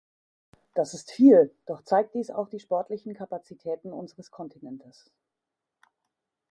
Das 0.73 0.95
ist 0.95 1.11
viel, 1.11 1.53
doch 1.67 1.83
zeigt 1.83 2.15
dies 2.15 2.31
auch 2.31 2.49
die 2.49 2.57
sportlichen 2.59 3.13
Kapazitäten 3.13 3.93
unseres 3.93 4.31
Kontinents. 4.31 5.11